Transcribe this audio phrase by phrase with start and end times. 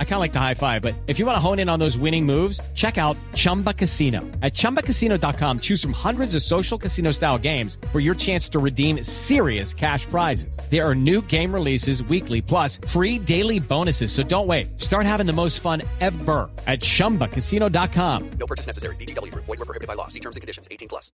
[0.00, 1.78] I kind of like the high five, but if you want to hone in on
[1.78, 4.22] those winning moves, check out Chumba Casino.
[4.42, 9.04] At ChumbaCasino.com, choose from hundreds of social casino style games for your chance to redeem
[9.04, 10.58] serious cash prizes.
[10.68, 14.10] There are new game releases weekly, plus free daily bonuses.
[14.10, 14.80] So don't wait.
[14.80, 18.30] Start having the most fun ever at ChumbaCasino.com.
[18.40, 18.96] No purchase necessary.
[18.96, 19.32] BGW.
[19.34, 20.08] Void were prohibited by law.
[20.08, 20.66] See terms and conditions.
[20.72, 21.12] 18 plus.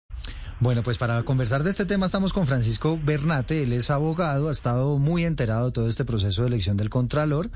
[0.59, 3.63] Bueno, pues para conversar de este tema estamos con Francisco Bernate.
[3.63, 7.49] Él es abogado, ha estado muy enterado de todo este proceso de elección del Contralor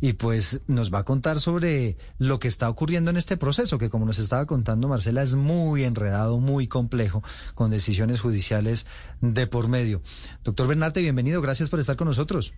[0.00, 3.90] y pues nos va a contar sobre lo que está ocurriendo en este proceso, que
[3.90, 7.22] como nos estaba contando Marcela es muy enredado, muy complejo,
[7.54, 8.86] con decisiones judiciales
[9.20, 10.02] de por medio.
[10.44, 12.54] Doctor Bernate, bienvenido, gracias por estar con nosotros.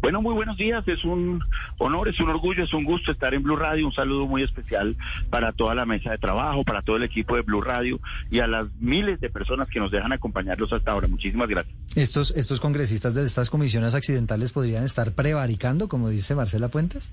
[0.00, 0.86] Bueno, muy buenos días.
[0.86, 1.42] Es un
[1.78, 3.86] honor, es un orgullo, es un gusto estar en Blue Radio.
[3.86, 4.96] Un saludo muy especial
[5.30, 8.00] para toda la mesa de trabajo, para todo el equipo de Blue Radio
[8.30, 11.08] y a las miles de personas que nos dejan acompañarlos hasta ahora.
[11.08, 11.74] Muchísimas gracias.
[11.94, 17.10] Estos, estos congresistas de estas comisiones accidentales podrían estar prevaricando, como dice Marcela Puentes.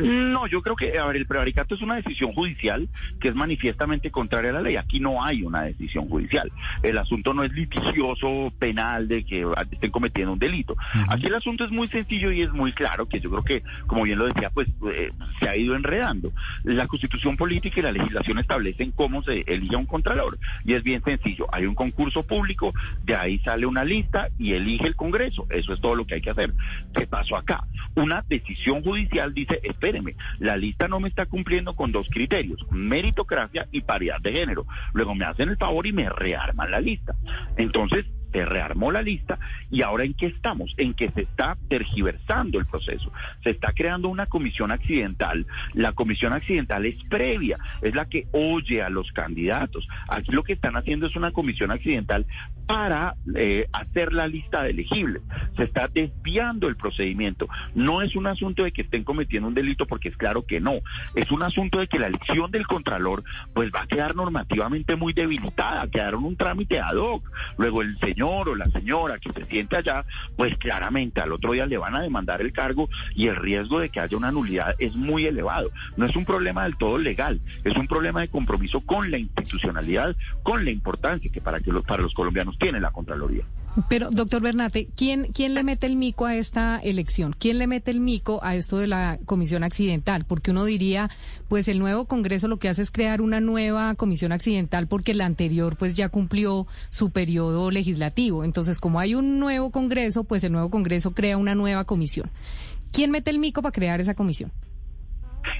[0.00, 2.88] No, yo creo que, a ver, el prevaricato es una decisión judicial
[3.20, 4.76] que es manifiestamente contraria a la ley.
[4.76, 6.50] Aquí no hay una decisión judicial.
[6.82, 10.76] El asunto no es litigioso, penal, de que estén cometiendo un delito.
[11.08, 14.04] Aquí el asunto es muy sencillo y es muy claro, que yo creo que, como
[14.04, 16.32] bien lo decía, pues eh, se ha ido enredando.
[16.64, 20.38] La constitución política y la legislación establecen cómo se elige un contralor.
[20.64, 21.46] Y es bien sencillo.
[21.52, 22.72] Hay un concurso público,
[23.04, 25.46] de ahí sale una lista y elige el Congreso.
[25.50, 26.54] Eso es todo lo que hay que hacer.
[26.94, 27.64] ¿Qué pasó acá?
[27.94, 33.66] Una decisión judicial dice espéreme, la lista no me está cumpliendo con dos criterios, meritocracia
[33.72, 34.64] y paridad de género.
[34.92, 37.14] Luego me hacen el favor y me rearman la lista.
[37.56, 39.38] Entonces, se rearmó la lista
[39.70, 44.08] y ahora en qué estamos, en que se está tergiversando el proceso, se está creando
[44.08, 49.86] una comisión accidental, la comisión accidental es previa, es la que oye a los candidatos,
[50.08, 52.26] aquí lo que están haciendo es una comisión accidental
[52.66, 55.22] para eh, hacer la lista de elegibles,
[55.56, 59.86] se está desviando el procedimiento, no es un asunto de que estén cometiendo un delito
[59.86, 60.80] porque es claro que no,
[61.14, 65.12] es un asunto de que la elección del contralor pues va a quedar normativamente muy
[65.12, 69.76] debilitada, quedaron un trámite ad hoc, luego el señor o la señora que se siente
[69.76, 70.04] allá,
[70.36, 73.88] pues claramente al otro día le van a demandar el cargo y el riesgo de
[73.88, 75.70] que haya una nulidad es muy elevado.
[75.96, 80.16] No es un problema del todo legal, es un problema de compromiso con la institucionalidad,
[80.42, 83.44] con la importancia que para, que los, para los colombianos tiene la Contraloría.
[83.88, 87.34] Pero, doctor Bernate, ¿quién, ¿quién le mete el mico a esta elección?
[87.38, 90.26] ¿Quién le mete el mico a esto de la comisión accidental?
[90.26, 91.08] Porque uno diría,
[91.48, 95.24] pues el nuevo Congreso lo que hace es crear una nueva comisión accidental porque la
[95.24, 98.44] anterior pues ya cumplió su periodo legislativo.
[98.44, 102.30] Entonces, como hay un nuevo Congreso, pues el nuevo Congreso crea una nueva comisión.
[102.92, 104.52] ¿Quién mete el mico para crear esa comisión?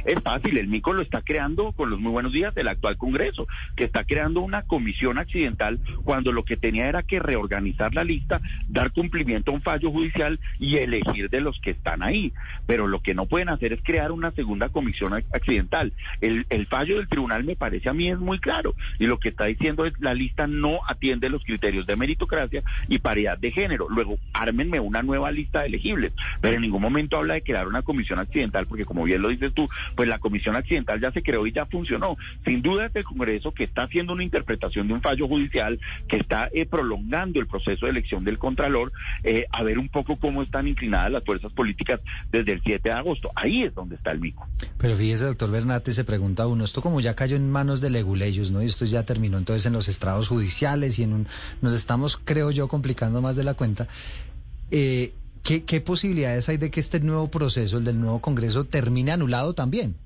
[0.05, 3.47] Es fácil, el MICO lo está creando con los muy buenos días del actual Congreso,
[3.77, 8.41] que está creando una comisión accidental cuando lo que tenía era que reorganizar la lista,
[8.69, 12.33] dar cumplimiento a un fallo judicial y elegir de los que están ahí.
[12.67, 15.93] Pero lo que no pueden hacer es crear una segunda comisión accidental.
[16.21, 19.31] El, el fallo del tribunal me parece a mí es muy claro y lo que
[19.31, 23.89] está diciendo es la lista no atiende los criterios de meritocracia y paridad de género.
[23.89, 27.83] Luego, ármenme una nueva lista de elegibles, pero en ningún momento habla de crear una
[27.83, 31.47] comisión accidental porque como bien lo dices tú, pues la comisión accidental ya se creó
[31.47, 32.17] y ya funcionó.
[32.45, 36.17] Sin duda es el Congreso que está haciendo una interpretación de un fallo judicial, que
[36.17, 38.93] está eh, prolongando el proceso de elección del Contralor,
[39.23, 42.95] eh, a ver un poco cómo están inclinadas las fuerzas políticas desde el 7 de
[42.95, 43.31] agosto.
[43.35, 44.47] Ahí es donde está el mico.
[44.79, 48.51] Pero fíjese, doctor Bernate, se pregunta uno, esto como ya cayó en manos de leguleyos,
[48.51, 48.63] ¿no?
[48.63, 51.29] Y esto ya terminó entonces en los estrados judiciales y en un...
[51.61, 53.89] Nos estamos, creo yo, complicando más de la cuenta.
[54.71, 59.55] Eh, ¿Qué, posibilidades hay de que este nuevo proceso, el del nuevo Congreso, termine anulado
[59.55, 59.97] también?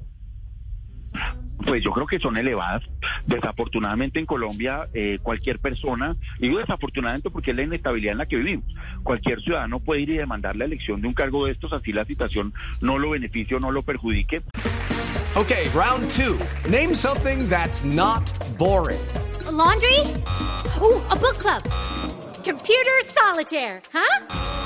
[1.66, 2.82] Pues yo creo que son elevadas.
[3.26, 8.26] Desafortunadamente en Colombia eh, cualquier persona, y digo desafortunadamente porque es la inestabilidad en la
[8.26, 8.64] que vivimos,
[9.02, 12.04] cualquier ciudadano puede ir y demandar la elección de un cargo de estos, así la
[12.04, 14.42] situación no lo beneficie o no lo perjudique.
[15.34, 16.38] Ok, round two.
[16.70, 19.00] Name something that's not boring.
[19.56, 20.00] laundry?
[20.80, 21.62] Uh, a book club.
[22.44, 24.65] Computer solitaire, huh?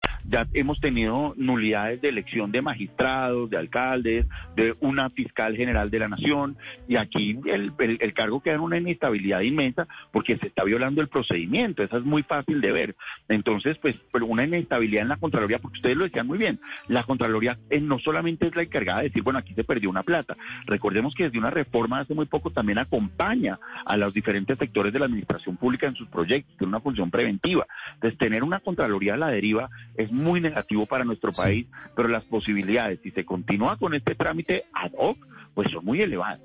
[0.31, 4.25] Ya hemos tenido nulidades de elección de magistrados, de alcaldes,
[4.55, 6.57] de una fiscal general de la nación,
[6.87, 11.09] y aquí el, el, cargo queda en una inestabilidad inmensa porque se está violando el
[11.09, 12.95] procedimiento, eso es muy fácil de ver.
[13.27, 17.03] Entonces, pues, pero una inestabilidad en la Contraloría, porque ustedes lo decían muy bien, la
[17.03, 20.37] Contraloría eh, no solamente es la encargada de decir, bueno, aquí se perdió una plata,
[20.65, 24.99] recordemos que desde una reforma hace muy poco también acompaña a los diferentes sectores de
[24.99, 27.67] la administración pública en sus proyectos, tiene una función preventiva.
[27.95, 32.23] Entonces, tener una Contraloría a la deriva es muy negativo para nuestro país, pero las
[32.23, 35.17] posibilidades, si se continúa con este trámite ad hoc,
[35.53, 36.39] pues son muy elevadas.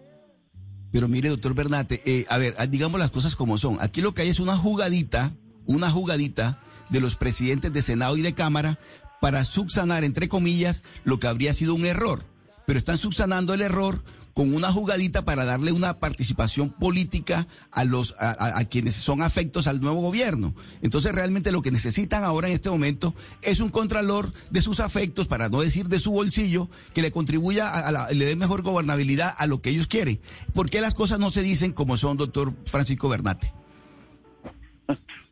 [0.93, 3.79] Pero mire, doctor Bernate, eh, a ver, digamos las cosas como son.
[3.81, 5.33] Aquí lo que hay es una jugadita,
[5.67, 8.79] una jugadita de los presidentes de Senado y de Cámara
[9.21, 12.25] para subsanar, entre comillas, lo que habría sido un error.
[12.67, 14.03] Pero están subsanando el error
[14.37, 19.81] con una jugadita para darle una participación política a los a, quienes son afectos al
[19.81, 20.55] nuevo gobierno.
[20.83, 25.27] Entonces realmente lo que necesitan ahora en este momento es un contralor de sus afectos,
[25.27, 29.35] para no decir de su bolsillo, que le contribuya a, la, le dé mejor gobernabilidad
[29.39, 30.21] a lo que ellos quieren.
[30.53, 33.55] ¿Por qué las cosas no se dicen como son, doctor Francisco Bernate?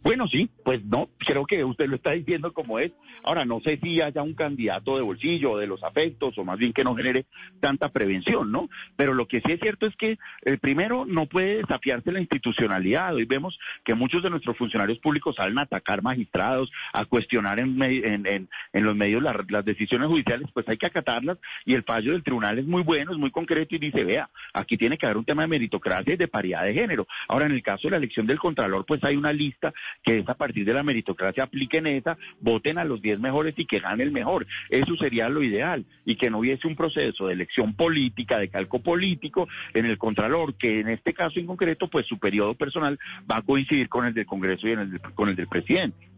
[0.04, 2.92] Bueno, sí, pues no, creo que usted lo está diciendo como es.
[3.22, 6.58] Ahora, no sé si haya un candidato de bolsillo o de los afectos, o más
[6.58, 7.24] bien que no genere
[7.58, 8.68] tanta prevención, ¿no?
[8.96, 13.14] Pero lo que sí es cierto es que, el primero, no puede desafiarse la institucionalidad.
[13.14, 17.82] Hoy vemos que muchos de nuestros funcionarios públicos salen a atacar magistrados, a cuestionar en,
[17.82, 21.82] en, en, en los medios las, las decisiones judiciales, pues hay que acatarlas, y el
[21.82, 25.06] fallo del tribunal es muy bueno, es muy concreto, y dice, vea, aquí tiene que
[25.06, 27.06] haber un tema de meritocracia y de paridad de género.
[27.26, 29.72] Ahora, en el caso de la elección del Contralor, pues hay una lista
[30.02, 33.66] que es a partir de la meritocracia, apliquen esa, voten a los 10 mejores y
[33.66, 34.46] que gane el mejor.
[34.70, 38.80] Eso sería lo ideal y que no hubiese un proceso de elección política, de calco
[38.80, 42.98] político en el Contralor, que en este caso en concreto, pues su periodo personal
[43.30, 44.74] va a coincidir con el del Congreso y
[45.14, 46.14] con el del presidente.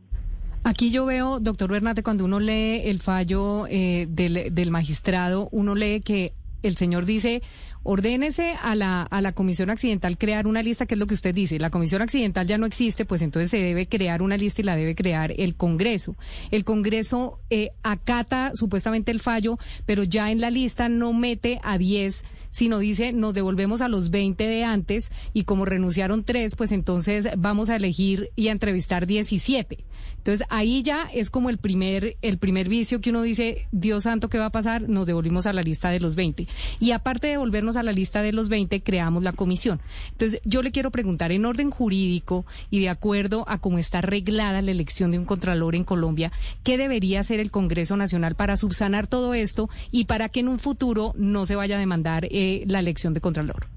[0.64, 5.76] Aquí yo veo, doctor Bernate, cuando uno lee el fallo eh, del, del magistrado, uno
[5.76, 6.32] lee que
[6.64, 7.42] el señor dice,
[7.86, 11.34] ordénese a la, a la comisión accidental crear una lista, que es lo que usted
[11.34, 11.60] dice.
[11.60, 14.76] La comisión accidental ya no existe, pues entonces se debe crear una lista y la
[14.76, 16.16] debe crear el Congreso.
[16.50, 19.56] El Congreso eh, acata supuestamente el fallo,
[19.86, 22.24] pero ya en la lista no mete a 10
[22.56, 27.28] sino dice nos devolvemos a los 20 de antes y como renunciaron tres, pues entonces
[27.36, 29.84] vamos a elegir y a entrevistar 17.
[30.16, 34.28] Entonces ahí ya es como el primer, el primer vicio que uno dice, Dios santo,
[34.28, 34.88] ¿qué va a pasar?
[34.88, 36.48] Nos devolvimos a la lista de los 20.
[36.80, 39.80] Y aparte de volvernos a la lista de los 20, creamos la comisión.
[40.12, 44.62] Entonces yo le quiero preguntar, en orden jurídico y de acuerdo a cómo está reglada
[44.62, 46.32] la elección de un contralor en Colombia,
[46.62, 50.58] ¿qué debería hacer el Congreso Nacional para subsanar todo esto y para que en un
[50.58, 53.75] futuro no se vaya a demandar eh, la elección de Contralor?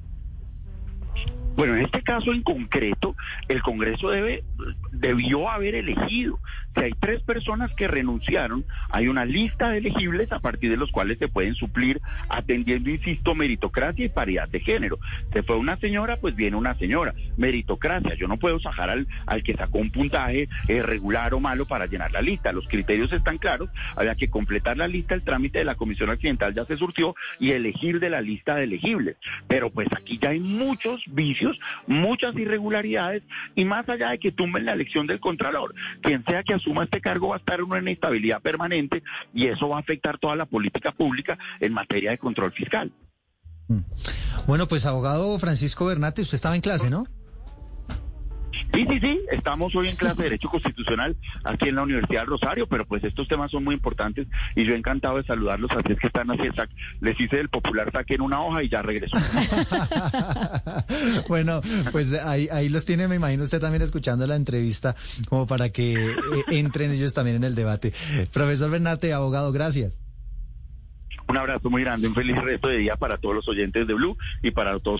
[1.59, 3.17] Bueno, en este caso en concreto,
[3.50, 4.45] el Congreso debe,
[4.94, 6.39] debió haber elegido.
[6.73, 10.89] Si hay tres personas que renunciaron, hay una lista de elegibles a partir de los
[10.89, 15.00] cuales se pueden suplir atendiendo, insisto, meritocracia y paridad de género.
[15.33, 17.13] Se fue una señora, pues viene una señora.
[17.35, 21.65] Meritocracia, yo no puedo sacar al, al que sacó un puntaje eh, regular o malo
[21.65, 22.53] para llenar la lista.
[22.53, 26.53] Los criterios están claros, había que completar la lista, el trámite de la Comisión Accidental
[26.53, 29.17] ya se surtió y elegir de la lista de elegibles.
[29.50, 31.49] Pero pues aquí ya hay muchos vicios
[31.88, 33.24] muchas irregularidades
[33.56, 37.01] y más allá de que tumben la elección del Contralor, quien sea que asuma este
[37.01, 39.04] cargo va a estar en una inestabilidad permanente
[39.34, 42.92] y eso va a afectar toda la política pública en materia de control fiscal.
[44.48, 47.06] Bueno, pues abogado Francisco Bernate, usted estaba en clase, ¿no?
[48.74, 52.30] Sí, sí, sí, estamos hoy en clase de Derecho Constitucional aquí en la Universidad del
[52.30, 56.00] Rosario, pero pues estos temas son muy importantes y yo encantado de saludarlos, así es
[56.00, 56.44] que están así,
[57.01, 59.17] les hice del popular saquen una hoja y ya regreso.
[61.27, 64.96] bueno, pues ahí, ahí los tiene, me imagino usted también escuchando la entrevista,
[65.27, 66.15] como para que eh,
[66.50, 67.93] entren ellos también en el debate.
[68.32, 70.00] Profesor Bernate, abogado, gracias.
[71.29, 74.17] Un abrazo muy grande, un feliz resto de día para todos los oyentes de Blue
[74.41, 75.00] y para todos.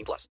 [0.00, 0.28] 18 plus.